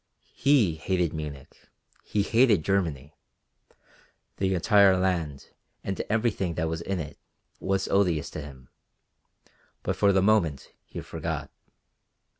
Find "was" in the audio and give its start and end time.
6.67-6.81, 7.59-7.87